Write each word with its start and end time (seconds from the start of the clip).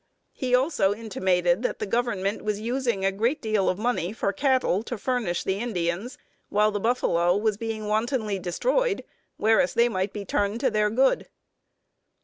He 0.31 0.55
also 0.55 0.95
intimated 0.95 1.61
that 1.61 1.77
the 1.77 1.85
Government 1.85 2.43
was 2.43 2.59
using 2.59 3.05
a 3.05 3.11
great 3.11 3.39
deal 3.39 3.69
of 3.69 3.77
money 3.77 4.11
for 4.13 4.33
cattle 4.33 4.81
to 4.81 4.97
furnish 4.97 5.43
the 5.43 5.59
Indians, 5.59 6.17
while 6.49 6.71
the 6.71 6.79
buffalo 6.79 7.37
was 7.37 7.55
being 7.55 7.85
wantonly 7.87 8.39
destroyed, 8.39 9.03
whereas 9.37 9.75
they 9.75 9.89
might 9.89 10.11
be 10.11 10.25
turned 10.25 10.59
to 10.61 10.71
their 10.71 10.89
good. 10.89 11.27